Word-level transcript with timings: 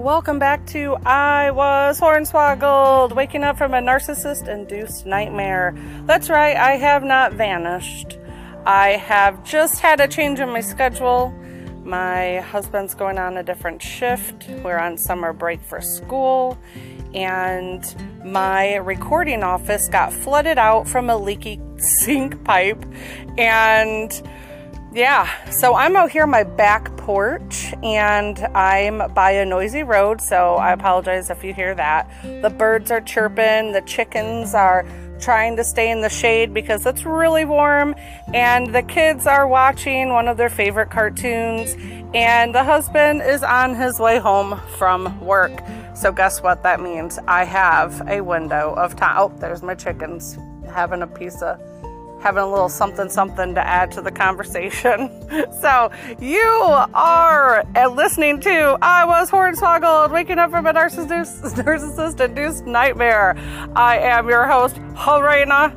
Welcome 0.00 0.38
back 0.38 0.64
to 0.68 0.96
I 1.04 1.50
Was 1.50 2.00
Hornswoggled, 2.00 3.14
waking 3.14 3.44
up 3.44 3.58
from 3.58 3.74
a 3.74 3.82
narcissist 3.82 4.48
induced 4.48 5.04
nightmare. 5.04 5.74
That's 6.06 6.30
right, 6.30 6.56
I 6.56 6.76
have 6.76 7.04
not 7.04 7.34
vanished. 7.34 8.18
I 8.64 8.92
have 8.92 9.44
just 9.44 9.80
had 9.80 10.00
a 10.00 10.08
change 10.08 10.40
in 10.40 10.48
my 10.48 10.62
schedule. 10.62 11.34
My 11.84 12.38
husband's 12.38 12.94
going 12.94 13.18
on 13.18 13.36
a 13.36 13.42
different 13.42 13.82
shift. 13.82 14.48
We're 14.64 14.78
on 14.78 14.96
summer 14.96 15.34
break 15.34 15.60
for 15.60 15.82
school, 15.82 16.56
and 17.12 17.84
my 18.24 18.76
recording 18.76 19.42
office 19.42 19.90
got 19.90 20.14
flooded 20.14 20.56
out 20.56 20.88
from 20.88 21.10
a 21.10 21.16
leaky 21.18 21.60
sink 21.76 22.42
pipe. 22.42 22.82
And 23.36 24.10
yeah, 24.92 25.28
so 25.50 25.74
I'm 25.74 25.96
out 25.96 26.10
here 26.10 26.24
on 26.24 26.30
my 26.30 26.42
back 26.42 26.96
porch 26.96 27.72
and 27.82 28.38
I'm 28.54 29.12
by 29.14 29.32
a 29.32 29.44
noisy 29.44 29.82
road, 29.82 30.20
so 30.20 30.56
I 30.56 30.72
apologize 30.72 31.30
if 31.30 31.44
you 31.44 31.54
hear 31.54 31.74
that. 31.76 32.10
The 32.42 32.50
birds 32.50 32.90
are 32.90 33.00
chirping, 33.00 33.72
the 33.72 33.82
chickens 33.86 34.54
are 34.54 34.84
trying 35.20 35.56
to 35.56 35.64
stay 35.64 35.90
in 35.90 36.00
the 36.00 36.08
shade 36.08 36.52
because 36.52 36.86
it's 36.86 37.04
really 37.04 37.44
warm, 37.44 37.94
and 38.34 38.74
the 38.74 38.82
kids 38.82 39.26
are 39.26 39.46
watching 39.46 40.08
one 40.08 40.26
of 40.26 40.36
their 40.36 40.48
favorite 40.48 40.90
cartoons, 40.90 41.76
and 42.14 42.54
the 42.54 42.64
husband 42.64 43.22
is 43.22 43.42
on 43.42 43.74
his 43.74 44.00
way 44.00 44.18
home 44.18 44.60
from 44.78 45.20
work. 45.20 45.52
So, 45.94 46.10
guess 46.10 46.42
what 46.42 46.62
that 46.62 46.80
means? 46.80 47.18
I 47.28 47.44
have 47.44 48.02
a 48.08 48.22
window 48.22 48.74
of 48.74 48.96
time. 48.96 49.16
Oh, 49.18 49.32
there's 49.38 49.62
my 49.62 49.74
chickens 49.74 50.38
having 50.72 51.02
a 51.02 51.06
piece 51.06 51.42
of 51.42 51.60
having 52.20 52.42
a 52.42 52.48
little 52.48 52.68
something 52.68 53.08
something 53.08 53.54
to 53.54 53.66
add 53.66 53.90
to 53.92 54.02
the 54.02 54.10
conversation. 54.10 55.10
so 55.60 55.90
you 56.20 56.38
are 56.94 57.64
uh, 57.76 57.88
listening 57.88 58.40
to 58.40 58.78
I 58.82 59.04
Was 59.04 59.30
Hornswoggled, 59.30 60.10
waking 60.10 60.38
up 60.38 60.50
from 60.50 60.66
a 60.66 60.72
narcissist 60.72 62.20
induced 62.20 62.66
nightmare. 62.66 63.36
I 63.74 63.98
am 63.98 64.28
your 64.28 64.46
host, 64.46 64.76
Helena. 64.96 65.76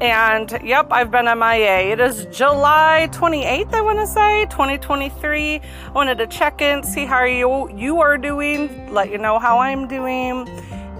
And 0.00 0.58
yep, 0.64 0.88
I've 0.90 1.12
been 1.12 1.26
MIA. 1.26 1.92
It 1.92 2.00
is 2.00 2.26
July 2.36 3.08
28th, 3.12 3.72
I 3.72 3.80
want 3.82 4.00
to 4.00 4.06
say, 4.06 4.46
2023. 4.46 5.60
I 5.60 5.90
wanted 5.90 6.18
to 6.18 6.26
check 6.26 6.60
in, 6.60 6.82
see 6.82 7.06
how 7.06 7.22
you 7.22 7.70
you 7.76 8.00
are 8.00 8.18
doing, 8.18 8.92
let 8.92 9.12
you 9.12 9.18
know 9.18 9.38
how 9.38 9.60
I'm 9.60 9.86
doing, 9.86 10.48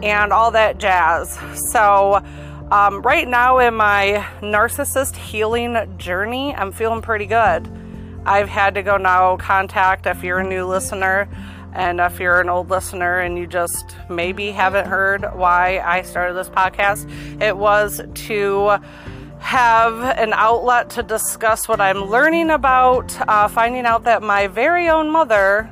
and 0.05 0.33
all 0.33 0.53
that 0.53 0.79
jazz. 0.79 1.37
So 1.73 2.23
um, 2.73 3.03
right 3.03 3.29
now, 3.29 3.59
in 3.59 3.75
my 3.75 4.27
narcissist 4.41 5.15
healing 5.15 5.99
journey, 5.99 6.55
I'm 6.55 6.73
feeling 6.73 7.03
pretty 7.03 7.27
good. 7.27 7.71
I've 8.25 8.49
had 8.49 8.77
to 8.77 8.83
go 8.83 8.97
now 8.97 9.37
contact 9.37 10.07
if 10.07 10.25
you're 10.25 10.39
a 10.39 10.49
new 10.49 10.65
listener 10.65 11.29
and 11.75 12.01
if 12.01 12.19
you're 12.19 12.41
an 12.41 12.49
old 12.49 12.71
listener 12.71 13.21
and 13.21 13.37
you 13.37 13.47
just 13.47 13.95
maybe 14.09 14.51
haven't 14.53 14.87
heard 14.87 15.23
why 15.35 15.81
I 15.81 16.01
started 16.01 16.33
this 16.33 16.49
podcast. 16.49 17.11
It 17.43 17.59
was 17.59 18.01
to 18.27 18.79
have 19.41 20.01
an 20.01 20.33
outlet 20.33 20.89
to 20.91 21.03
discuss 21.03 21.69
what 21.69 21.79
I'm 21.79 22.07
learning 22.07 22.49
about, 22.49 23.15
uh, 23.29 23.49
finding 23.49 23.85
out 23.85 24.05
that 24.05 24.23
my 24.23 24.47
very 24.47 24.89
own 24.89 25.11
mother 25.11 25.71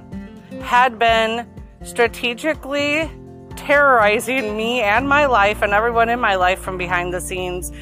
had 0.60 0.98
been 0.98 1.48
strategically 1.82 3.10
terrorizing 3.56 4.56
me 4.56 4.80
and 4.80 5.08
my 5.08 5.26
life 5.26 5.62
and 5.62 5.72
everyone 5.72 6.08
in 6.08 6.20
my 6.20 6.36
life 6.36 6.60
from 6.60 6.78
behind 6.78 7.12
the 7.12 7.20
scenes. 7.20 7.72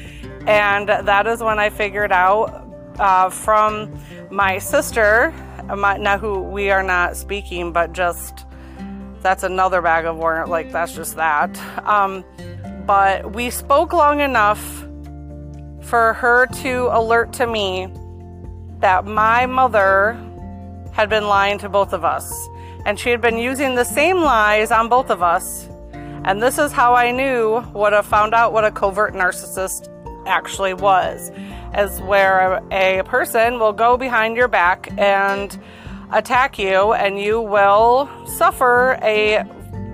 And 0.47 0.89
that 0.89 1.27
is 1.27 1.41
when 1.41 1.59
I 1.59 1.69
figured 1.69 2.11
out 2.11 2.65
uh, 2.99 3.29
from 3.29 3.99
my 4.29 4.59
sister, 4.59 5.33
now 5.67 6.17
who 6.17 6.39
we 6.41 6.71
are 6.71 6.83
not 6.83 7.15
speaking, 7.15 7.71
but 7.71 7.93
just 7.93 8.45
that's 9.21 9.43
another 9.43 9.81
bag 9.81 10.05
of 10.05 10.17
warrant, 10.17 10.49
like 10.49 10.71
that's 10.71 10.95
just 10.95 11.15
that. 11.15 11.57
Um, 11.85 12.23
but 12.85 13.33
we 13.33 13.49
spoke 13.49 13.93
long 13.93 14.21
enough 14.21 14.85
for 15.81 16.13
her 16.13 16.47
to 16.47 16.89
alert 16.91 17.33
to 17.33 17.47
me 17.47 17.87
that 18.79 19.05
my 19.05 19.45
mother 19.45 20.13
had 20.91 21.09
been 21.09 21.27
lying 21.27 21.57
to 21.59 21.69
both 21.69 21.93
of 21.93 22.05
us. 22.05 22.31
And 22.89 22.99
she 22.99 23.11
had 23.11 23.21
been 23.21 23.37
using 23.37 23.75
the 23.75 23.83
same 23.85 24.17
lies 24.17 24.71
on 24.71 24.89
both 24.89 25.11
of 25.11 25.21
us 25.21 25.69
and 26.25 26.43
this 26.43 26.57
is 26.57 26.71
how 26.71 26.95
I 26.95 27.11
knew 27.11 27.61
what 27.71 27.93
I 27.93 28.01
found 28.01 28.33
out 28.33 28.51
what 28.51 28.65
a 28.65 28.71
covert 28.71 29.13
narcissist 29.13 29.87
actually 30.27 30.73
was, 30.73 31.31
as 31.73 32.01
where 32.01 32.61
a 32.71 33.03
person 33.03 33.57
will 33.57 33.73
go 33.73 33.97
behind 33.97 34.35
your 34.35 34.47
back 34.47 34.89
and 34.97 35.57
attack 36.11 36.59
you, 36.59 36.93
and 36.93 37.19
you 37.19 37.39
will 37.39 38.09
suffer 38.27 38.99
a 39.01 39.43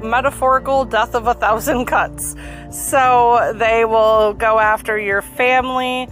metaphorical 0.02 0.84
death 0.84 1.16
of 1.16 1.28
a 1.28 1.34
thousand 1.36 1.86
cuts. 1.86 2.36
So 2.72 3.54
they 3.56 3.86
will 3.86 4.34
go 4.34 4.60
after 4.60 4.98
your 4.98 5.22
family 5.22 6.10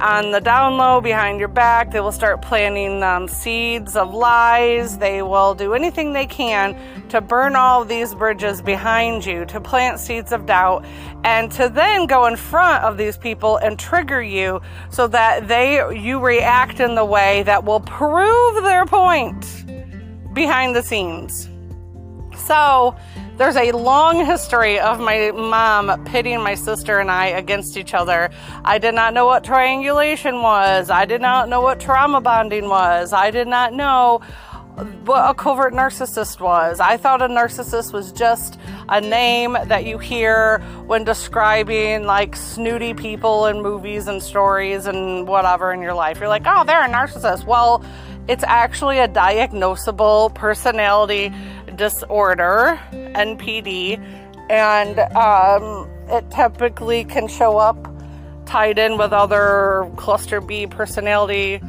on 0.00 0.30
the 0.30 0.40
down 0.40 0.76
low 0.76 1.00
behind 1.00 1.38
your 1.38 1.48
back. 1.48 1.90
They 1.90 2.00
will 2.00 2.12
start 2.12 2.42
planting 2.42 3.02
um, 3.02 3.28
seeds 3.28 3.96
of 3.96 4.14
lies. 4.14 4.98
They 4.98 5.22
will 5.22 5.54
do 5.54 5.74
anything 5.74 6.12
they 6.12 6.26
can 6.26 6.76
to 7.08 7.20
burn 7.20 7.56
all 7.56 7.84
these 7.84 8.14
bridges 8.14 8.62
behind 8.62 9.24
you, 9.24 9.44
to 9.46 9.60
plant 9.60 10.00
seeds 10.00 10.32
of 10.32 10.46
doubt, 10.46 10.84
and 11.24 11.50
to 11.52 11.68
then 11.68 12.06
go 12.06 12.26
in 12.26 12.36
front 12.36 12.84
of 12.84 12.96
these 12.96 13.16
people 13.16 13.58
and 13.58 13.78
trigger 13.78 14.22
you 14.22 14.60
so 14.90 15.06
that 15.08 15.48
they 15.48 15.74
you 15.96 16.20
react 16.20 16.80
in 16.80 16.94
the 16.94 17.04
way 17.04 17.42
that 17.44 17.64
will 17.64 17.80
prove 17.80 18.62
their 18.62 18.86
point 18.86 19.64
behind 20.34 20.74
the 20.74 20.82
scenes. 20.82 21.48
So, 22.36 22.96
there's 23.42 23.56
a 23.56 23.72
long 23.72 24.24
history 24.24 24.78
of 24.78 25.00
my 25.00 25.32
mom 25.32 26.04
pitting 26.04 26.40
my 26.40 26.54
sister 26.54 27.00
and 27.00 27.10
I 27.10 27.26
against 27.26 27.76
each 27.76 27.92
other. 27.92 28.30
I 28.64 28.78
did 28.78 28.94
not 28.94 29.14
know 29.14 29.26
what 29.26 29.42
triangulation 29.42 30.42
was. 30.42 30.90
I 30.90 31.06
did 31.06 31.20
not 31.20 31.48
know 31.48 31.60
what 31.60 31.80
trauma 31.80 32.20
bonding 32.20 32.68
was. 32.68 33.12
I 33.12 33.32
did 33.32 33.48
not 33.48 33.72
know 33.72 34.20
what 35.04 35.28
a 35.28 35.34
covert 35.34 35.74
narcissist 35.74 36.38
was. 36.38 36.78
I 36.78 36.96
thought 36.96 37.20
a 37.20 37.26
narcissist 37.26 37.92
was 37.92 38.12
just 38.12 38.60
a 38.88 39.00
name 39.00 39.54
that 39.54 39.86
you 39.86 39.98
hear 39.98 40.60
when 40.86 41.02
describing 41.02 42.04
like 42.04 42.36
snooty 42.36 42.94
people 42.94 43.46
in 43.46 43.60
movies 43.60 44.06
and 44.06 44.22
stories 44.22 44.86
and 44.86 45.26
whatever 45.26 45.72
in 45.72 45.82
your 45.82 45.94
life. 45.94 46.20
You're 46.20 46.28
like, 46.28 46.44
oh, 46.46 46.62
they're 46.62 46.84
a 46.84 46.88
narcissist. 46.88 47.44
Well, 47.44 47.84
it's 48.28 48.44
actually 48.44 49.00
a 49.00 49.08
diagnosable 49.08 50.32
personality 50.32 51.32
disorder, 51.76 52.80
NPD, 52.92 53.98
and 54.50 54.98
um, 55.16 55.88
it 56.08 56.30
typically 56.30 57.04
can 57.04 57.28
show 57.28 57.58
up 57.58 57.88
tied 58.46 58.78
in 58.78 58.98
with 58.98 59.12
other 59.12 59.90
cluster 59.96 60.40
B 60.40 60.66
personality 60.66 61.60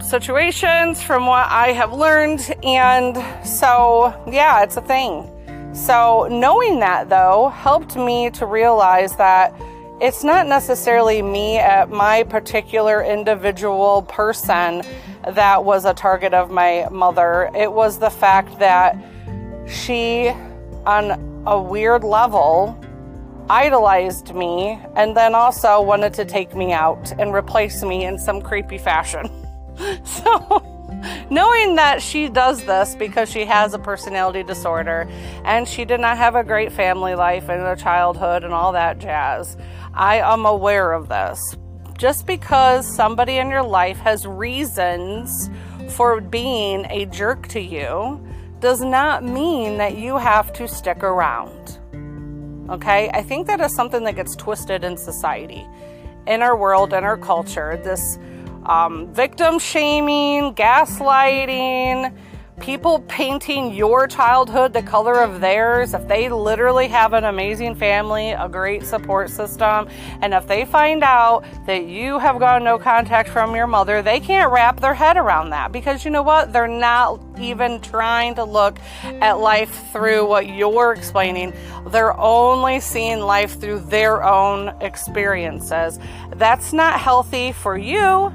situations 0.00 1.02
from 1.02 1.26
what 1.26 1.46
I 1.50 1.72
have 1.72 1.92
learned. 1.92 2.54
And 2.62 3.16
so, 3.46 4.14
yeah, 4.30 4.62
it's 4.62 4.76
a 4.76 4.80
thing. 4.82 5.30
So, 5.74 6.26
knowing 6.30 6.80
that 6.80 7.08
though 7.08 7.48
helped 7.50 7.96
me 7.96 8.30
to 8.30 8.46
realize 8.46 9.16
that 9.16 9.54
it's 10.00 10.24
not 10.24 10.46
necessarily 10.46 11.20
me 11.20 11.58
at 11.58 11.90
my 11.90 12.22
particular 12.22 13.02
individual 13.04 14.02
person 14.02 14.82
that 15.26 15.64
was 15.64 15.84
a 15.84 15.94
target 15.94 16.34
of 16.34 16.50
my 16.50 16.88
mother. 16.90 17.50
It 17.54 17.72
was 17.72 17.98
the 17.98 18.10
fact 18.10 18.58
that 18.58 18.96
she, 19.68 20.28
on 20.86 21.44
a 21.46 21.60
weird 21.60 22.04
level, 22.04 22.78
idolized 23.48 24.34
me 24.34 24.80
and 24.94 25.16
then 25.16 25.34
also 25.34 25.82
wanted 25.82 26.14
to 26.14 26.24
take 26.24 26.54
me 26.54 26.72
out 26.72 27.12
and 27.18 27.34
replace 27.34 27.82
me 27.82 28.04
in 28.04 28.18
some 28.18 28.40
creepy 28.40 28.78
fashion. 28.78 29.28
so, 30.04 30.62
knowing 31.30 31.76
that 31.76 32.00
she 32.00 32.28
does 32.28 32.64
this 32.64 32.94
because 32.94 33.30
she 33.30 33.44
has 33.44 33.74
a 33.74 33.78
personality 33.78 34.42
disorder 34.42 35.08
and 35.44 35.66
she 35.66 35.84
did 35.84 36.00
not 36.00 36.16
have 36.16 36.34
a 36.36 36.44
great 36.44 36.72
family 36.72 37.14
life 37.14 37.48
and 37.48 37.62
a 37.62 37.76
childhood 37.76 38.44
and 38.44 38.52
all 38.52 38.72
that 38.72 38.98
jazz, 38.98 39.56
I 39.94 40.18
am 40.18 40.46
aware 40.46 40.92
of 40.92 41.08
this 41.08 41.56
just 42.00 42.26
because 42.26 42.86
somebody 42.96 43.36
in 43.36 43.50
your 43.50 43.62
life 43.62 43.98
has 43.98 44.26
reasons 44.26 45.50
for 45.90 46.18
being 46.18 46.86
a 46.88 47.04
jerk 47.04 47.46
to 47.46 47.60
you 47.60 48.18
does 48.60 48.80
not 48.80 49.22
mean 49.22 49.76
that 49.76 49.98
you 49.98 50.16
have 50.16 50.50
to 50.50 50.66
stick 50.66 51.02
around. 51.02 51.78
Okay? 52.70 53.10
I 53.10 53.22
think 53.22 53.46
that 53.48 53.60
is 53.60 53.76
something 53.76 54.02
that 54.04 54.16
gets 54.16 54.34
twisted 54.34 54.82
in 54.82 54.96
society, 54.96 55.66
in 56.26 56.40
our 56.40 56.56
world, 56.56 56.94
in 56.94 57.04
our 57.04 57.18
culture. 57.18 57.78
This 57.84 58.18
um, 58.64 59.12
victim 59.12 59.58
shaming, 59.58 60.54
gaslighting, 60.54 62.16
people 62.60 63.00
painting 63.08 63.74
your 63.74 64.06
childhood 64.06 64.72
the 64.72 64.82
color 64.82 65.20
of 65.20 65.40
theirs, 65.40 65.94
if 65.94 66.06
they 66.06 66.28
literally 66.28 66.86
have 66.86 67.14
an 67.14 67.24
amazing 67.24 67.74
family, 67.74 68.30
a 68.30 68.48
great 68.48 68.84
support 68.84 69.30
system, 69.30 69.88
and 70.20 70.34
if 70.34 70.46
they 70.46 70.64
find 70.64 71.02
out 71.02 71.44
that 71.66 71.86
you 71.86 72.18
have 72.18 72.38
gone 72.38 72.62
no 72.62 72.78
contact 72.78 73.30
from 73.30 73.56
your 73.56 73.66
mother, 73.66 74.02
they 74.02 74.20
can't 74.20 74.52
wrap 74.52 74.78
their 74.80 74.94
head 74.94 75.16
around 75.16 75.50
that 75.50 75.72
because 75.72 76.04
you 76.04 76.10
know 76.10 76.22
what? 76.22 76.52
They're 76.52 76.68
not 76.68 77.20
even 77.40 77.80
trying 77.80 78.34
to 78.34 78.44
look 78.44 78.78
at 79.04 79.38
life 79.38 79.90
through 79.92 80.26
what 80.26 80.46
you're 80.46 80.92
explaining. 80.92 81.54
They're 81.88 82.16
only 82.18 82.80
seeing 82.80 83.20
life 83.20 83.58
through 83.58 83.80
their 83.80 84.22
own 84.22 84.68
experiences. 84.82 85.98
That's 86.36 86.72
not 86.72 87.00
healthy 87.00 87.52
for 87.52 87.78
you, 87.78 88.26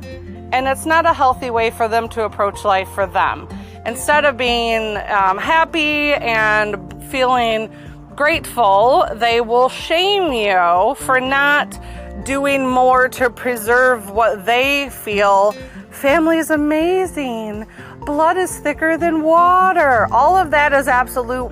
and 0.51 0.67
it's 0.67 0.85
not 0.85 1.05
a 1.05 1.13
healthy 1.13 1.51
way 1.51 1.69
for 1.69 1.87
them 1.87 2.09
to 2.09 2.23
approach 2.23 2.65
life 2.65 2.89
for 2.89 3.05
them 3.05 3.47
instead 3.85 4.25
of 4.25 4.37
being 4.37 4.97
um, 4.97 5.37
happy 5.37 6.13
and 6.13 6.75
feeling 7.05 7.69
grateful, 8.15 9.05
they 9.15 9.41
will 9.41 9.69
shame 9.69 10.31
you 10.31 10.95
for 10.95 11.19
not 11.19 11.79
doing 12.23 12.65
more 12.67 13.07
to 13.09 13.29
preserve 13.29 14.09
what 14.09 14.45
they 14.45 14.89
feel. 14.89 15.51
Family 15.91 16.37
is 16.37 16.49
amazing. 16.49 17.65
Blood 18.05 18.37
is 18.37 18.59
thicker 18.59 18.97
than 18.97 19.21
water. 19.21 20.07
All 20.11 20.35
of 20.35 20.51
that 20.51 20.73
is 20.73 20.87
absolute 20.87 21.51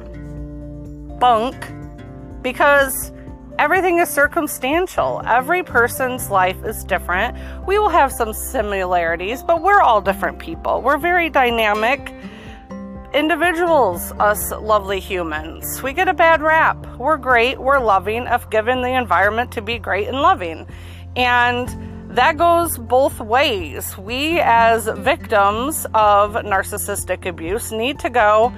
bunk 1.19 1.55
because 2.41 3.12
everything 3.63 3.99
is 3.99 4.09
circumstantial. 4.09 5.21
Every 5.25 5.63
person's 5.63 6.29
life 6.29 6.61
is 6.65 6.83
different. 6.83 7.37
We 7.65 7.79
will 7.79 7.87
have 7.87 8.11
some 8.11 8.33
similarities, 8.33 9.41
but 9.41 9.61
we're 9.61 9.79
all 9.79 10.01
different 10.01 10.37
people. 10.37 10.81
We're 10.81 10.97
very 10.97 11.29
dynamic 11.29 12.13
individuals, 13.13 14.11
us 14.19 14.51
lovely 14.51 14.99
humans. 14.99 15.81
We 15.81 15.93
get 15.93 16.09
a 16.09 16.13
bad 16.13 16.41
rap. 16.41 16.85
We're 16.97 17.15
great, 17.15 17.57
we're 17.57 17.79
loving 17.79 18.27
if 18.27 18.49
given 18.49 18.81
the 18.81 18.97
environment 18.97 19.53
to 19.53 19.61
be 19.61 19.79
great 19.79 20.09
and 20.09 20.17
loving. 20.17 20.67
And 21.15 21.69
that 22.17 22.35
goes 22.35 22.77
both 22.77 23.21
ways. 23.21 23.97
We, 23.97 24.41
as 24.41 24.89
victims 24.89 25.85
of 25.93 26.33
narcissistic 26.33 27.25
abuse, 27.25 27.71
need 27.71 27.97
to 27.99 28.09
go, 28.09 28.51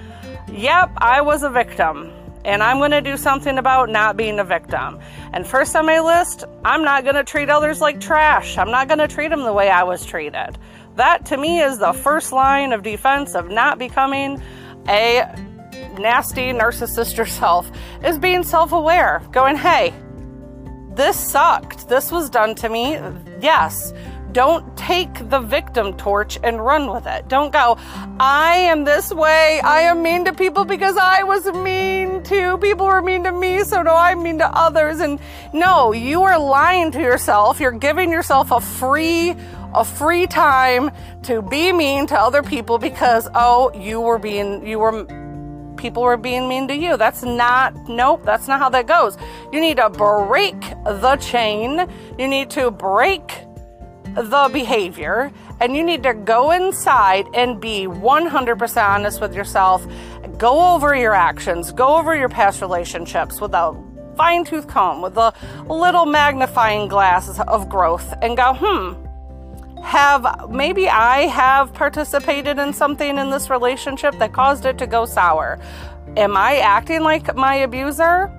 yep, 0.52 0.90
I 0.98 1.22
was 1.22 1.44
a 1.44 1.50
victim 1.52 2.12
and 2.46 2.62
I'm 2.62 2.78
going 2.78 2.92
to 2.92 3.02
do 3.02 3.18
something 3.18 3.58
about 3.58 3.90
not 3.90 4.16
being 4.16 4.40
a 4.40 4.44
victim. 4.44 5.00
And 5.34 5.46
first 5.46 5.76
on 5.76 5.86
my 5.88 6.00
list, 6.00 6.46
I'm 6.64 6.84
not 6.84 7.04
going 7.04 7.16
to 7.16 7.24
treat 7.24 7.50
others 7.50 7.82
like 7.82 8.00
trash. 8.00 8.58
I'm 8.58 8.72
not 8.72 8.88
going 8.88 9.00
to 9.00 9.08
treat 9.08 9.30
them 9.30 9.44
the 9.44 9.54
way 9.54 9.70
I 9.70 9.84
was 9.84 10.06
treated. 10.06 10.58
That 10.96 11.26
to 11.26 11.38
me 11.38 11.60
is 11.60 11.80
the 11.80 11.92
first 11.92 12.32
line 12.32 12.72
of 12.72 12.84
defense 12.84 13.36
of 13.36 13.50
not 13.50 13.80
becoming 13.80 14.42
a 14.88 15.26
nasty 16.00 16.52
narcissist 16.52 17.18
yourself, 17.18 17.70
is 18.04 18.18
being 18.18 18.44
self 18.44 18.72
aware, 18.72 19.22
going, 19.32 19.56
hey, 19.56 19.94
this 20.94 21.20
sucked. 21.20 21.90
This 21.90 22.12
was 22.12 22.30
done 22.30 22.56
to 22.56 22.70
me. 22.70 22.94
Yes. 23.42 23.92
Don't 24.36 24.76
take 24.76 25.30
the 25.30 25.40
victim 25.40 25.96
torch 25.96 26.38
and 26.44 26.60
run 26.60 26.92
with 26.92 27.08
it. 27.08 27.30
Don't 27.30 27.54
go, 27.54 27.78
I 28.20 28.58
am 28.58 28.84
this 28.84 29.10
way. 29.14 29.62
I 29.64 29.84
am 29.84 30.04
mean 30.04 30.26
to 30.26 30.34
people 30.34 30.66
because 30.66 30.98
I 30.98 31.24
was 31.24 31.46
mean 31.46 32.22
to 32.24 32.58
people 32.58 32.86
were 32.86 33.02
mean 33.02 33.24
to 33.24 33.32
me, 33.32 33.64
so 33.64 33.82
now 33.82 33.96
I'm 33.96 34.22
mean 34.24 34.40
to 34.40 34.48
others. 34.48 35.00
And 35.00 35.22
no, 35.54 35.94
you 35.94 36.24
are 36.24 36.38
lying 36.38 36.92
to 36.92 37.00
yourself. 37.00 37.62
You're 37.62 37.72
giving 37.72 38.12
yourself 38.12 38.52
a 38.52 38.60
free 38.60 39.38
a 39.74 39.86
free 39.86 40.28
time 40.28 40.92
to 41.24 41.42
be 41.42 41.72
mean 41.72 42.06
to 42.08 42.20
other 42.20 42.44
people 42.44 42.78
because 42.78 43.30
oh 43.36 43.72
you 43.74 44.02
were 44.02 44.20
being 44.20 44.68
you 44.68 44.80
were 44.80 45.06
people 45.78 46.04
were 46.04 46.18
being 46.18 46.50
mean 46.50 46.68
to 46.68 46.76
you. 46.76 46.98
That's 46.98 47.24
not, 47.24 47.74
nope, 47.88 48.24
that's 48.26 48.50
not 48.50 48.60
how 48.60 48.70
that 48.70 48.86
goes. 48.88 49.18
You 49.54 49.62
need 49.62 49.78
to 49.78 49.90
break 49.90 50.60
the 50.84 51.18
chain. 51.22 51.88
You 52.18 52.28
need 52.28 52.50
to 52.52 52.72
break 52.72 53.45
the 54.16 54.50
behavior 54.52 55.32
and 55.60 55.76
you 55.76 55.84
need 55.84 56.04
to 56.04 56.14
go 56.14 56.52
inside 56.52 57.28
and 57.34 57.60
be 57.60 57.86
100% 57.86 58.90
honest 58.90 59.22
with 59.22 59.34
yourself. 59.34 59.86
Go 60.38 60.74
over 60.74 60.96
your 60.96 61.14
actions, 61.14 61.72
go 61.72 61.98
over 61.98 62.16
your 62.16 62.30
past 62.30 62.62
relationships 62.62 63.40
with 63.40 63.54
a 63.54 63.76
fine 64.18 64.46
tooth 64.46 64.68
comb, 64.68 65.02
with 65.02 65.18
a 65.18 65.34
little 65.68 66.06
magnifying 66.06 66.88
glass 66.88 67.40
of 67.40 67.70
growth, 67.70 68.14
and 68.22 68.36
go, 68.38 68.54
hmm, 68.58 69.06
have 69.84 70.50
maybe 70.50 70.90
I 70.90 71.28
have 71.28 71.74
participated 71.74 72.58
in 72.58 72.74
something 72.74 73.18
in 73.18 73.30
this 73.30 73.50
relationship 73.50 74.18
that 74.18 74.34
caused 74.34 74.66
it 74.66 74.78
to 74.80 74.88
go 74.88 75.06
sour. 75.06 75.60
Am 76.18 76.36
I 76.36 76.58
acting 76.58 77.02
like 77.02 77.36
my 77.36 77.56
abuser? 77.56 78.35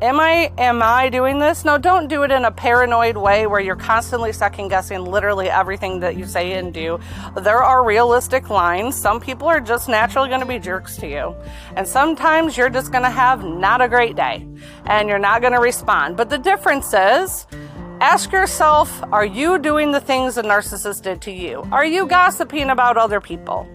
Am 0.00 0.20
I 0.20 0.52
am 0.58 0.82
I 0.82 1.08
doing 1.08 1.38
this? 1.38 1.64
No, 1.64 1.78
don't 1.78 2.08
do 2.08 2.22
it 2.22 2.30
in 2.30 2.44
a 2.44 2.50
paranoid 2.50 3.16
way 3.16 3.46
where 3.46 3.60
you're 3.60 3.76
constantly 3.76 4.32
second 4.32 4.68
guessing 4.68 5.00
literally 5.00 5.50
everything 5.50 6.00
that 6.00 6.16
you 6.16 6.26
say 6.26 6.52
and 6.52 6.72
do. 6.72 6.98
There 7.36 7.62
are 7.62 7.84
realistic 7.84 8.50
lines. 8.50 8.96
Some 8.96 9.20
people 9.20 9.48
are 9.48 9.60
just 9.60 9.88
naturally 9.88 10.28
going 10.28 10.40
to 10.40 10.46
be 10.46 10.58
jerks 10.58 10.96
to 10.98 11.08
you. 11.08 11.34
And 11.76 11.86
sometimes 11.86 12.56
you're 12.56 12.70
just 12.70 12.92
going 12.92 13.04
to 13.04 13.10
have 13.10 13.44
not 13.44 13.80
a 13.80 13.88
great 13.88 14.16
day 14.16 14.46
and 14.86 15.08
you're 15.08 15.18
not 15.18 15.40
going 15.40 15.54
to 15.54 15.60
respond. 15.60 16.16
But 16.16 16.30
the 16.30 16.38
difference 16.38 16.94
is 16.94 17.46
Ask 18.00 18.30
yourself, 18.30 19.02
are 19.10 19.26
you 19.26 19.58
doing 19.58 19.90
the 19.90 19.98
things 19.98 20.38
a 20.38 20.42
narcissist 20.44 21.02
did 21.02 21.20
to 21.22 21.32
you? 21.32 21.66
Are 21.72 21.84
you 21.84 22.06
gossiping 22.06 22.70
about 22.70 22.96
other 22.96 23.20
people? 23.20 23.68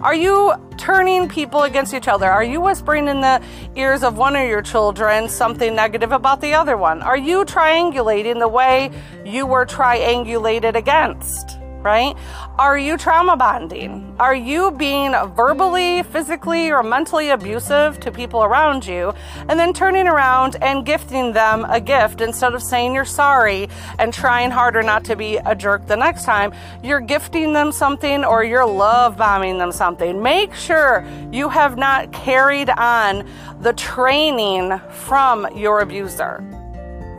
Are 0.00 0.14
you 0.14 0.54
turning 0.76 1.28
people 1.28 1.64
against 1.64 1.92
each 1.92 2.06
other? 2.06 2.30
Are 2.30 2.44
you 2.44 2.60
whispering 2.60 3.08
in 3.08 3.20
the 3.20 3.42
ears 3.74 4.04
of 4.04 4.16
one 4.16 4.36
of 4.36 4.46
your 4.48 4.62
children 4.62 5.28
something 5.28 5.74
negative 5.74 6.12
about 6.12 6.40
the 6.40 6.54
other 6.54 6.76
one? 6.76 7.02
Are 7.02 7.16
you 7.16 7.44
triangulating 7.44 8.38
the 8.38 8.46
way 8.46 8.92
you 9.24 9.44
were 9.44 9.66
triangulated 9.66 10.76
against? 10.76 11.57
Right? 11.88 12.14
Are 12.58 12.76
you 12.76 12.98
trauma 12.98 13.34
bonding? 13.34 14.14
Are 14.20 14.34
you 14.34 14.72
being 14.72 15.12
verbally, 15.34 16.02
physically, 16.02 16.70
or 16.70 16.82
mentally 16.82 17.30
abusive 17.30 17.98
to 18.00 18.12
people 18.12 18.44
around 18.44 18.86
you 18.86 19.14
and 19.48 19.58
then 19.58 19.72
turning 19.72 20.06
around 20.06 20.56
and 20.60 20.84
gifting 20.84 21.32
them 21.32 21.64
a 21.70 21.80
gift 21.80 22.20
instead 22.20 22.52
of 22.52 22.62
saying 22.62 22.92
you're 22.92 23.06
sorry 23.06 23.70
and 23.98 24.12
trying 24.12 24.50
harder 24.50 24.82
not 24.82 25.02
to 25.04 25.16
be 25.16 25.38
a 25.38 25.54
jerk 25.54 25.86
the 25.86 25.96
next 25.96 26.24
time? 26.24 26.52
You're 26.82 27.00
gifting 27.00 27.54
them 27.54 27.72
something 27.72 28.22
or 28.22 28.44
you're 28.44 28.66
love 28.66 29.16
bombing 29.16 29.56
them 29.56 29.72
something. 29.72 30.22
Make 30.22 30.52
sure 30.54 31.06
you 31.32 31.48
have 31.48 31.78
not 31.78 32.12
carried 32.12 32.68
on 32.68 33.26
the 33.62 33.72
training 33.72 34.78
from 34.90 35.46
your 35.56 35.80
abuser. 35.80 36.57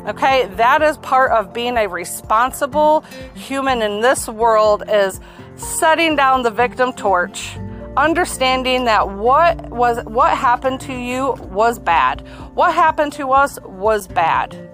Okay, 0.10 0.48
that 0.56 0.82
is 0.82 0.98
part 0.98 1.32
of 1.34 1.54
being 1.54 1.78
a 1.78 1.88
responsible 1.88 3.02
human 3.36 3.84
in 3.84 4.02
this 4.02 4.28
world 4.28 4.82
is 4.90 5.20
setting 5.56 6.16
down 6.16 6.42
the 6.42 6.50
victim 6.50 6.94
torch, 6.94 7.56
understanding 7.96 8.86
that 8.86 9.08
what 9.12 9.70
was 9.70 10.04
what 10.06 10.36
happened 10.36 10.82
to 10.82 10.94
you 10.94 11.34
was 11.52 11.78
bad. 11.78 12.28
What 12.56 12.74
happened 12.74 13.14
to 13.14 13.34
us 13.34 13.60
was 13.62 14.08
bad. 14.08 14.69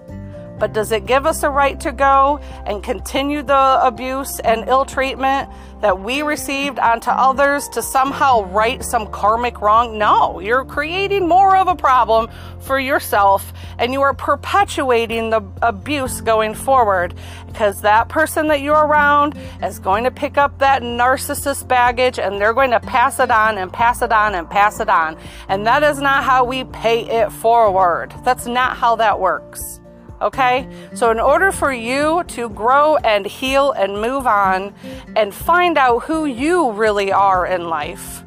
But 0.58 0.72
does 0.72 0.92
it 0.92 1.06
give 1.06 1.26
us 1.26 1.42
a 1.42 1.50
right 1.50 1.78
to 1.80 1.92
go 1.92 2.40
and 2.64 2.82
continue 2.82 3.42
the 3.42 3.78
abuse 3.82 4.40
and 4.40 4.68
ill 4.68 4.84
treatment 4.84 5.50
that 5.82 6.00
we 6.00 6.22
received 6.22 6.78
onto 6.78 7.10
others 7.10 7.68
to 7.68 7.82
somehow 7.82 8.44
right 8.46 8.82
some 8.82 9.06
karmic 9.08 9.60
wrong? 9.60 9.98
No, 9.98 10.40
you're 10.40 10.64
creating 10.64 11.28
more 11.28 11.56
of 11.56 11.68
a 11.68 11.76
problem 11.76 12.28
for 12.60 12.78
yourself 12.80 13.52
and 13.78 13.92
you 13.92 14.00
are 14.00 14.14
perpetuating 14.14 15.30
the 15.30 15.42
abuse 15.62 16.20
going 16.22 16.54
forward 16.54 17.14
because 17.46 17.82
that 17.82 18.08
person 18.08 18.48
that 18.48 18.60
you're 18.60 18.86
around 18.86 19.34
is 19.62 19.78
going 19.78 20.04
to 20.04 20.10
pick 20.10 20.38
up 20.38 20.58
that 20.58 20.82
narcissist 20.82 21.68
baggage 21.68 22.18
and 22.18 22.40
they're 22.40 22.54
going 22.54 22.70
to 22.70 22.80
pass 22.80 23.20
it 23.20 23.30
on 23.30 23.58
and 23.58 23.72
pass 23.72 24.00
it 24.02 24.12
on 24.12 24.34
and 24.34 24.48
pass 24.48 24.80
it 24.80 24.88
on. 24.88 25.16
And 25.48 25.66
that 25.66 25.82
is 25.82 26.00
not 26.00 26.24
how 26.24 26.44
we 26.44 26.64
pay 26.64 27.02
it 27.02 27.30
forward. 27.30 28.14
That's 28.24 28.46
not 28.46 28.76
how 28.76 28.96
that 28.96 29.20
works. 29.20 29.80
Okay? 30.20 30.68
So, 30.94 31.10
in 31.10 31.20
order 31.20 31.52
for 31.52 31.72
you 31.72 32.24
to 32.28 32.48
grow 32.48 32.96
and 32.96 33.26
heal 33.26 33.72
and 33.72 34.00
move 34.00 34.26
on 34.26 34.74
and 35.14 35.34
find 35.34 35.76
out 35.76 36.04
who 36.04 36.26
you 36.26 36.72
really 36.72 37.12
are 37.12 37.46
in 37.46 37.68
life, 37.68 38.24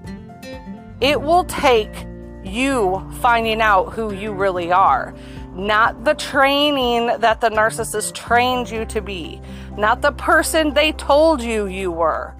it 1.01 1.21
will 1.21 1.45
take 1.45 2.05
you 2.43 3.05
finding 3.21 3.61
out 3.61 3.93
who 3.93 4.13
you 4.13 4.31
really 4.31 4.71
are. 4.71 5.13
Not 5.53 6.05
the 6.05 6.13
training 6.13 7.07
that 7.19 7.41
the 7.41 7.49
narcissist 7.49 8.13
trained 8.13 8.69
you 8.69 8.85
to 8.85 9.01
be, 9.01 9.41
not 9.77 10.01
the 10.01 10.11
person 10.11 10.73
they 10.73 10.91
told 10.93 11.41
you 11.41 11.67
you 11.67 11.91
were, 11.91 12.33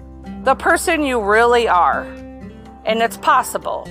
the 0.44 0.54
person 0.54 1.02
you 1.02 1.20
really 1.20 1.68
are. 1.68 2.04
And 2.84 3.02
it's 3.02 3.18
possible. 3.18 3.86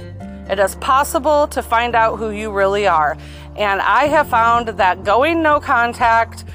It 0.50 0.58
is 0.58 0.76
possible 0.76 1.48
to 1.50 1.62
find 1.62 1.96
out 1.96 2.18
who 2.18 2.32
you 2.32 2.52
really 2.52 2.88
are. 2.88 3.18
And 3.60 3.82
I 3.82 4.06
have 4.08 4.30
found 4.30 4.70
that 4.70 5.04
going 5.04 5.44
no 5.44 5.60
contact, 5.60 6.46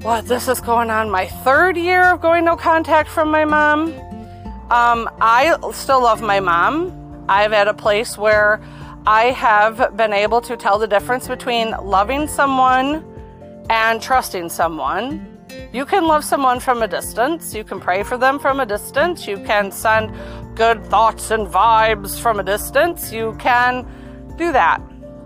what, 0.00 0.26
this 0.26 0.48
is 0.48 0.58
going 0.58 0.88
on 0.88 1.10
my 1.10 1.26
third 1.26 1.76
year 1.76 2.02
of 2.04 2.22
going 2.22 2.46
no 2.46 2.56
contact 2.56 3.10
from 3.10 3.30
my 3.30 3.44
mom. 3.44 3.92
Um, 4.70 5.10
I 5.20 5.54
still 5.74 6.02
love 6.02 6.22
my 6.22 6.40
mom. 6.40 7.26
I've 7.28 7.52
at 7.52 7.68
a 7.68 7.74
place 7.74 8.16
where 8.16 8.62
I 9.06 9.24
have 9.32 9.98
been 9.98 10.14
able 10.14 10.40
to 10.40 10.56
tell 10.56 10.78
the 10.78 10.86
difference 10.86 11.28
between 11.28 11.72
loving 11.82 12.26
someone 12.26 13.04
and 13.68 14.00
trusting 14.00 14.48
someone. 14.48 15.26
You 15.74 15.84
can 15.84 16.06
love 16.06 16.24
someone 16.24 16.58
from 16.58 16.82
a 16.82 16.88
distance. 16.88 17.54
You 17.54 17.64
can 17.64 17.80
pray 17.80 18.02
for 18.02 18.16
them 18.16 18.38
from 18.38 18.60
a 18.60 18.66
distance. 18.66 19.26
You 19.26 19.36
can 19.40 19.70
send 19.70 20.10
good 20.56 20.86
thoughts 20.86 21.30
and 21.30 21.46
vibes 21.46 22.18
from 22.18 22.40
a 22.40 22.42
distance. 22.42 23.12
You 23.12 23.36
can 23.38 23.86
do 24.38 24.52
that. 24.52 24.80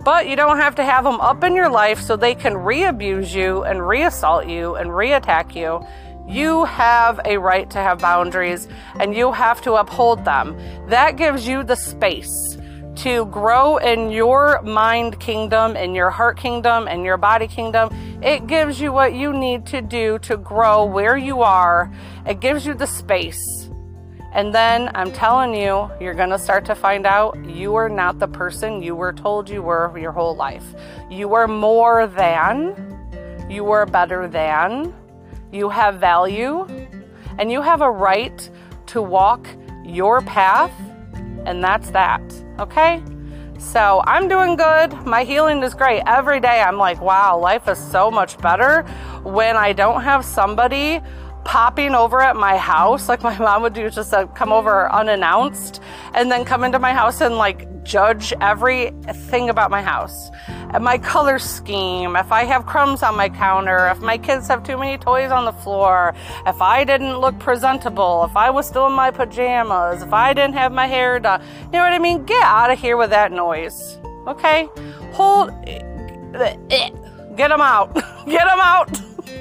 But 0.05 0.29
you 0.29 0.37
don't 0.37 0.59
have 0.59 0.75
to 0.77 0.85
have 0.85 1.05
them 1.05 1.21
up 1.21 1.45
in 1.45 1.55
your 1.55 1.69
life 1.69 2.01
so 2.01 2.17
they 2.17 2.35
can 2.35 2.57
re 2.57 2.85
abuse 2.85 3.35
you 3.35 3.65
and 3.65 3.87
re 3.87 4.05
assault 4.05 4.47
you 4.47 4.77
and 4.77 4.95
re 4.95 5.13
attack 5.13 5.55
you. 5.55 5.85
You 6.27 6.65
have 6.67 7.21
a 7.25 7.39
right 7.39 7.69
to 7.71 7.79
have 7.79 8.01
boundaries 8.01 8.69
and 9.01 9.15
you 9.15 9.33
have 9.33 9.63
to 9.63 9.75
uphold 9.75 10.25
them. 10.25 10.57
That 10.89 11.17
gives 11.17 11.49
you 11.49 11.65
the 11.65 11.77
space 11.77 12.59
to 12.97 13.27
grow 13.27 13.77
in 13.77 14.11
your 14.11 14.61
mind 14.63 15.21
kingdom, 15.21 15.77
in 15.77 15.95
your 15.95 16.11
heart 16.11 16.37
kingdom, 16.37 16.89
and 16.89 17.05
your 17.05 17.17
body 17.17 17.47
kingdom. 17.47 17.89
It 18.23 18.47
gives 18.47 18.81
you 18.81 18.93
what 18.93 19.15
you 19.15 19.33
need 19.33 19.67
to 19.67 19.81
do 19.81 20.19
to 20.21 20.37
grow 20.37 20.85
where 20.85 21.17
you 21.17 21.43
are. 21.43 21.91
It 22.27 22.41
gives 22.41 22.67
you 22.67 22.75
the 22.75 22.87
space. 22.87 23.58
And 24.33 24.55
then 24.55 24.91
I'm 24.95 25.11
telling 25.11 25.55
you, 25.55 25.91
you're 26.01 26.15
going 26.15 26.31
to 26.31 26.39
start 26.39 26.65
to 26.67 26.75
find 26.75 27.07
out 27.07 27.39
you 27.45 27.75
are 27.77 27.89
not 27.89 28.19
the 28.19 28.29
person 28.29 28.83
you 28.83 28.95
were 28.95 29.13
told 29.13 29.49
you 29.49 29.63
were 29.63 29.97
your 29.99 30.13
whole 30.13 30.37
life. 30.37 30.75
You 31.11 31.35
are 31.35 31.49
more 31.49 32.07
than, 32.07 33.47
you 33.49 33.71
are 33.71 33.87
better 33.87 34.29
than, 34.29 34.95
you 35.51 35.71
have 35.71 35.97
value, 35.97 36.67
and 37.39 37.51
you 37.51 37.63
have 37.63 37.81
a 37.81 37.91
right 37.91 38.51
to 38.87 39.01
walk 39.01 39.47
your 39.85 40.21
path, 40.21 40.73
and 41.47 41.65
that's 41.65 41.91
that. 41.93 42.21
Okay? 42.59 43.03
So 43.59 44.03
I'm 44.07 44.29
doing 44.29 44.57
good. 44.57 44.93
My 45.05 45.25
healing 45.25 45.63
is 45.63 45.75
great. 45.75 46.03
Every 46.07 46.39
day 46.39 46.61
I'm 46.61 46.77
like, 46.77 47.01
wow, 47.01 47.39
life 47.39 47.67
is 47.67 47.79
so 47.79 48.11
much 48.11 48.39
better 48.39 48.83
when 49.25 49.57
I 49.57 49.73
don't 49.73 50.03
have 50.03 50.25
somebody 50.25 51.01
popping 51.49 51.95
over 51.95 52.21
at 52.21 52.37
my 52.37 52.59
house. 52.59 53.09
Like 53.09 53.23
my 53.23 53.37
mom 53.39 53.63
would 53.63 53.73
do 53.73 53.89
just 53.89 54.11
to 54.11 54.27
come 54.35 54.53
over 54.53 54.93
unannounced 54.93 55.81
and 56.13 56.31
then 56.31 56.45
come 56.45 56.63
into 56.63 56.79
my 56.79 56.93
house 56.93 57.23
and 57.23 57.37
like 57.37 57.83
judge 57.85 58.35
everything 58.43 59.49
about 59.49 59.71
my 59.71 59.81
house. 59.81 60.31
My 60.79 60.99
color 60.99 61.39
scheme 61.39 62.15
if 62.17 62.31
i 62.31 62.45
have 62.45 62.67
crumbs 62.67 63.03
on 63.03 63.17
my 63.17 63.31
counter 63.31 63.89
if 63.89 64.01
my 64.01 64.19
kids 64.19 64.47
have 64.49 64.63
too 64.63 64.77
many 64.77 64.99
toys 64.99 65.31
on 65.31 65.47
the 65.47 65.53
floor 65.53 66.15
if 66.47 66.61
i 66.61 66.85
didn't 66.85 67.17
look 67.17 67.39
presentable 67.39 68.25
if 68.25 68.37
i 68.37 68.51
was 68.51 68.69
still 68.69 68.87
in 68.87 68.93
my 68.93 69.11
pajamas 69.11 70.03
if 70.03 70.13
i 70.13 70.35
didn't 70.35 70.53
have 70.53 70.71
my 70.71 70.87
hair 70.87 71.19
done 71.19 71.41
you 71.65 71.73
know 71.73 71.85
what 71.85 71.95
i 71.95 71.99
mean? 71.99 72.23
Get 72.27 72.43
out 72.43 72.71
of 72.71 72.79
here 72.79 72.99
with 72.99 73.09
that 73.11 73.33
noise 73.33 73.99
okay? 74.27 74.69
Hold 75.15 75.51
eh, 75.67 75.81
eh, 76.71 76.91
get 77.35 77.49
them 77.49 77.63
out. 77.63 77.95
Get 78.27 78.45
them 78.45 78.61
out 78.61 78.91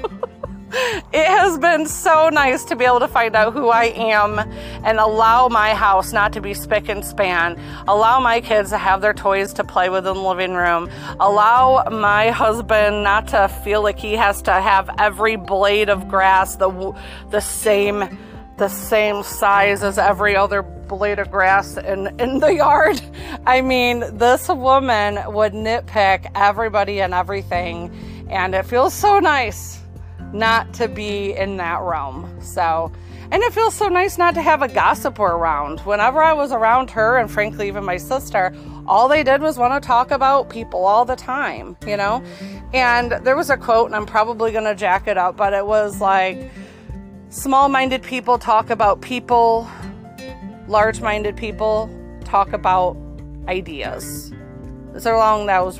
it 0.70 1.26
has 1.26 1.58
been 1.58 1.86
so 1.86 2.28
nice 2.28 2.64
to 2.64 2.76
be 2.76 2.84
able 2.84 3.00
to 3.00 3.08
find 3.08 3.34
out 3.34 3.52
who 3.52 3.68
I 3.68 3.84
am 3.84 4.38
and 4.38 4.98
allow 4.98 5.48
my 5.48 5.74
house 5.74 6.12
not 6.12 6.32
to 6.34 6.40
be 6.40 6.54
spick 6.54 6.88
and 6.88 7.04
span. 7.04 7.58
Allow 7.86 8.20
my 8.20 8.40
kids 8.40 8.70
to 8.70 8.78
have 8.78 9.00
their 9.00 9.14
toys 9.14 9.52
to 9.54 9.64
play 9.64 9.88
with 9.88 10.06
in 10.06 10.14
the 10.14 10.20
living 10.20 10.52
room. 10.52 10.90
Allow 11.20 11.88
my 11.90 12.30
husband 12.30 13.02
not 13.02 13.28
to 13.28 13.48
feel 13.64 13.82
like 13.82 13.98
he 13.98 14.14
has 14.14 14.42
to 14.42 14.52
have 14.52 14.90
every 14.98 15.36
blade 15.36 15.88
of 15.88 16.08
grass 16.08 16.56
the 16.56 16.94
the 17.30 17.40
same 17.40 18.18
the 18.58 18.68
same 18.68 19.22
size 19.22 19.84
as 19.84 19.98
every 19.98 20.34
other 20.34 20.62
blade 20.62 21.20
of 21.20 21.30
grass 21.30 21.76
in, 21.76 22.08
in 22.20 22.40
the 22.40 22.54
yard. 22.54 23.00
I 23.46 23.60
mean, 23.60 24.00
this 24.18 24.48
woman 24.48 25.32
would 25.32 25.52
nitpick 25.52 26.28
everybody 26.34 27.00
and 27.00 27.14
everything, 27.14 28.26
and 28.28 28.56
it 28.56 28.66
feels 28.66 28.94
so 28.94 29.20
nice 29.20 29.77
not 30.32 30.72
to 30.74 30.88
be 30.88 31.32
in 31.32 31.56
that 31.56 31.80
realm. 31.80 32.40
So, 32.40 32.92
and 33.30 33.42
it 33.42 33.52
feels 33.52 33.74
so 33.74 33.88
nice 33.88 34.16
not 34.16 34.34
to 34.34 34.42
have 34.42 34.62
a 34.62 34.68
gossiper 34.68 35.22
around. 35.22 35.80
Whenever 35.80 36.22
I 36.22 36.32
was 36.32 36.52
around 36.52 36.90
her, 36.92 37.18
and 37.18 37.30
frankly, 37.30 37.68
even 37.68 37.84
my 37.84 37.96
sister, 37.96 38.54
all 38.86 39.08
they 39.08 39.22
did 39.22 39.42
was 39.42 39.58
want 39.58 39.80
to 39.80 39.86
talk 39.86 40.10
about 40.10 40.48
people 40.48 40.86
all 40.86 41.04
the 41.04 41.16
time, 41.16 41.76
you 41.86 41.96
know? 41.96 42.22
And 42.72 43.12
there 43.24 43.36
was 43.36 43.50
a 43.50 43.56
quote, 43.56 43.86
and 43.86 43.94
I'm 43.94 44.06
probably 44.06 44.52
going 44.52 44.64
to 44.64 44.74
jack 44.74 45.06
it 45.06 45.18
up, 45.18 45.36
but 45.36 45.52
it 45.52 45.66
was 45.66 46.00
like, 46.00 46.50
small 47.28 47.68
minded 47.68 48.02
people 48.02 48.38
talk 48.38 48.70
about 48.70 49.02
people, 49.02 49.68
large 50.66 51.00
minded 51.00 51.36
people 51.36 51.90
talk 52.24 52.52
about 52.52 52.96
ideas. 53.46 54.32
So 54.98 55.14
along 55.14 55.46
those 55.46 55.78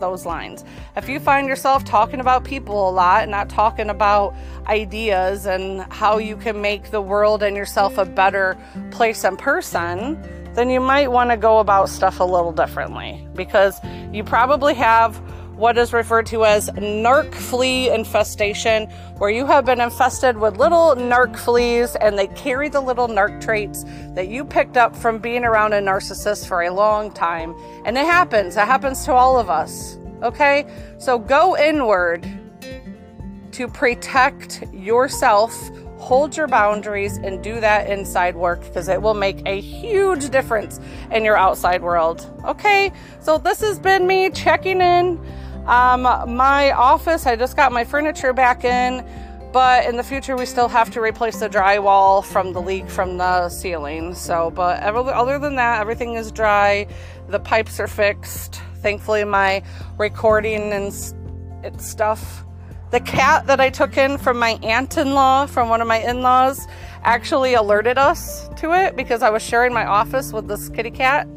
those 0.00 0.26
lines. 0.26 0.64
If 0.96 1.08
you 1.08 1.18
find 1.18 1.48
yourself 1.48 1.84
talking 1.84 2.20
about 2.20 2.44
people 2.44 2.88
a 2.88 2.92
lot 2.92 3.22
and 3.22 3.30
not 3.30 3.48
talking 3.48 3.88
about 3.88 4.34
ideas 4.66 5.46
and 5.46 5.80
how 5.92 6.18
you 6.18 6.36
can 6.36 6.60
make 6.60 6.90
the 6.90 7.00
world 7.00 7.42
and 7.42 7.56
yourself 7.56 7.98
a 7.98 8.04
better 8.04 8.56
place 8.90 9.24
and 9.24 9.38
person, 9.38 10.20
then 10.54 10.68
you 10.68 10.80
might 10.80 11.10
want 11.10 11.30
to 11.30 11.36
go 11.36 11.58
about 11.58 11.88
stuff 11.88 12.20
a 12.20 12.24
little 12.24 12.52
differently 12.52 13.26
because 13.34 13.80
you 14.12 14.24
probably 14.24 14.74
have 14.74 15.20
what 15.60 15.76
is 15.76 15.92
referred 15.92 16.24
to 16.24 16.46
as 16.46 16.70
narc 16.70 17.34
flea 17.34 17.90
infestation, 17.90 18.86
where 19.18 19.28
you 19.28 19.44
have 19.44 19.66
been 19.66 19.78
infested 19.78 20.38
with 20.38 20.56
little 20.56 20.94
narc 20.96 21.38
fleas 21.38 21.96
and 21.96 22.18
they 22.18 22.28
carry 22.28 22.70
the 22.70 22.80
little 22.80 23.06
narc 23.06 23.42
traits 23.42 23.84
that 24.14 24.28
you 24.28 24.42
picked 24.42 24.78
up 24.78 24.96
from 24.96 25.18
being 25.18 25.44
around 25.44 25.74
a 25.74 25.78
narcissist 25.78 26.48
for 26.48 26.62
a 26.62 26.70
long 26.70 27.12
time. 27.12 27.54
And 27.84 27.98
it 27.98 28.06
happens, 28.06 28.56
it 28.56 28.60
happens 28.60 29.04
to 29.04 29.12
all 29.12 29.38
of 29.38 29.50
us. 29.50 29.98
Okay? 30.22 30.66
So 30.98 31.18
go 31.18 31.58
inward 31.58 32.26
to 33.52 33.68
protect 33.68 34.64
yourself 34.72 35.70
hold 36.00 36.34
your 36.34 36.48
boundaries 36.48 37.18
and 37.18 37.44
do 37.44 37.60
that 37.60 37.88
inside 37.90 38.34
work 38.34 38.62
because 38.62 38.88
it 38.88 39.00
will 39.00 39.14
make 39.14 39.42
a 39.46 39.60
huge 39.60 40.30
difference 40.30 40.80
in 41.12 41.24
your 41.24 41.36
outside 41.36 41.82
world. 41.82 42.26
Okay, 42.46 42.90
so 43.20 43.36
this 43.36 43.60
has 43.60 43.78
been 43.78 44.06
me 44.06 44.30
checking 44.30 44.80
in. 44.80 45.20
Um, 45.70 46.02
my 46.02 46.72
office, 46.72 47.26
I 47.26 47.36
just 47.36 47.56
got 47.56 47.70
my 47.70 47.84
furniture 47.84 48.32
back 48.32 48.64
in, 48.64 49.06
but 49.52 49.86
in 49.86 49.96
the 49.96 50.02
future 50.02 50.36
we 50.36 50.44
still 50.44 50.66
have 50.66 50.90
to 50.90 51.00
replace 51.00 51.38
the 51.38 51.48
drywall 51.48 52.24
from 52.24 52.52
the 52.52 52.60
leak 52.60 52.90
from 52.90 53.18
the 53.18 53.48
ceiling. 53.48 54.16
So, 54.16 54.50
but 54.50 54.82
other 54.82 55.38
than 55.38 55.54
that, 55.54 55.80
everything 55.80 56.14
is 56.14 56.32
dry. 56.32 56.88
The 57.28 57.38
pipes 57.38 57.78
are 57.78 57.86
fixed. 57.86 58.60
Thankfully, 58.78 59.22
my 59.22 59.62
recording 59.96 60.72
and 60.72 60.92
stuff. 61.80 62.44
The 62.90 62.98
cat 62.98 63.46
that 63.46 63.60
I 63.60 63.70
took 63.70 63.96
in 63.96 64.18
from 64.18 64.40
my 64.40 64.58
aunt-in-law, 64.64 65.46
from 65.46 65.68
one 65.68 65.80
of 65.80 65.86
my 65.86 65.98
in-laws, 65.98 66.66
actually 67.04 67.54
alerted 67.54 67.96
us 67.96 68.48
to 68.56 68.72
it 68.72 68.96
because 68.96 69.22
I 69.22 69.30
was 69.30 69.40
sharing 69.40 69.72
my 69.72 69.84
office 69.84 70.32
with 70.32 70.48
this 70.48 70.68
kitty 70.68 70.90
cat 70.90 71.28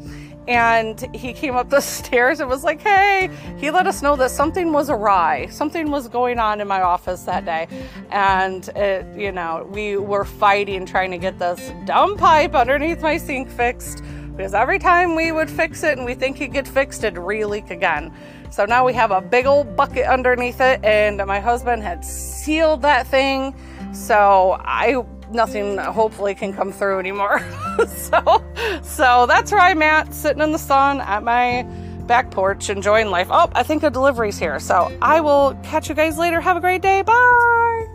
and 0.46 1.14
he 1.14 1.32
came 1.32 1.56
up 1.56 1.70
the 1.70 1.80
stairs 1.96 2.40
and 2.40 2.48
was 2.48 2.64
like, 2.64 2.80
Hey, 2.80 3.30
he 3.56 3.70
let 3.70 3.86
us 3.86 4.02
know 4.02 4.16
that 4.16 4.30
something 4.30 4.72
was 4.72 4.90
awry. 4.90 5.46
Something 5.46 5.90
was 5.90 6.08
going 6.08 6.38
on 6.38 6.60
in 6.60 6.68
my 6.68 6.82
office 6.82 7.22
that 7.22 7.44
day. 7.44 7.68
And 8.10 8.68
it, 8.70 9.06
you 9.18 9.32
know, 9.32 9.68
we 9.70 9.96
were 9.96 10.24
fighting 10.24 10.86
trying 10.86 11.10
to 11.10 11.18
get 11.18 11.38
this 11.38 11.72
dumb 11.86 12.16
pipe 12.16 12.54
underneath 12.54 13.00
my 13.00 13.16
sink 13.16 13.50
fixed 13.50 14.02
because 14.36 14.52
every 14.52 14.80
time 14.80 15.14
we 15.14 15.30
would 15.30 15.48
fix 15.48 15.84
it 15.84 15.96
and 15.96 16.04
we 16.04 16.14
think 16.14 16.40
it 16.40 16.52
get 16.52 16.66
fixed, 16.66 17.04
it'd 17.04 17.16
re-leak 17.16 17.70
again. 17.70 18.12
So 18.50 18.64
now 18.64 18.84
we 18.84 18.92
have 18.94 19.12
a 19.12 19.20
big 19.20 19.46
old 19.46 19.76
bucket 19.76 20.06
underneath 20.06 20.60
it, 20.60 20.84
and 20.84 21.18
my 21.26 21.38
husband 21.38 21.82
had 21.82 22.04
sealed 22.04 22.82
that 22.82 23.06
thing. 23.06 23.54
So 23.92 24.56
I 24.60 25.04
nothing 25.34 25.78
hopefully 25.78 26.34
can 26.34 26.52
come 26.52 26.72
through 26.72 26.98
anymore. 26.98 27.40
so, 27.88 28.44
so 28.82 29.26
that's 29.26 29.52
where 29.52 29.60
I'm 29.60 29.82
at, 29.82 30.14
sitting 30.14 30.42
in 30.42 30.52
the 30.52 30.58
sun 30.58 31.00
at 31.00 31.22
my 31.22 31.66
back 32.06 32.30
porch, 32.30 32.70
enjoying 32.70 33.10
life. 33.10 33.28
Oh, 33.30 33.50
I 33.54 33.62
think 33.62 33.82
a 33.82 33.90
delivery's 33.90 34.38
here. 34.38 34.60
So 34.60 34.96
I 35.02 35.20
will 35.20 35.58
catch 35.62 35.88
you 35.88 35.94
guys 35.94 36.18
later. 36.18 36.40
Have 36.40 36.56
a 36.56 36.60
great 36.60 36.82
day. 36.82 37.02
Bye. 37.02 37.93